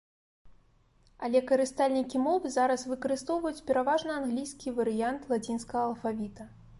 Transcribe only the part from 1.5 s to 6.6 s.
карыстальнікі мовы зараз выкарыстоўваюць пераважна англійскі варыянт лацінскага алфавіта.